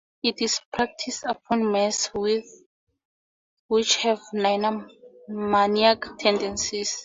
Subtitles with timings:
[0.23, 2.09] It is practiced upon mares
[3.67, 6.91] which have nymphomaniac tendencies.